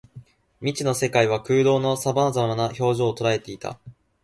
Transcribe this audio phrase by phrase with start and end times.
[0.61, 3.79] 未知の世界は空洞の様々な表情を捉えていた